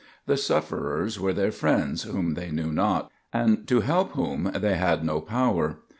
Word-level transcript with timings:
The 0.25 0.35
sufferers 0.35 1.19
were 1.19 1.31
their 1.31 1.51
friends 1.51 2.01
whom 2.05 2.33
they 2.33 2.49
knew 2.49 2.71
not, 2.71 3.11
and 3.31 3.67
to 3.67 3.81
help 3.81 4.13
whom 4.13 4.45
they 4.55 4.75
had 4.75 5.05
no 5.05 5.21
power. 5.21 5.81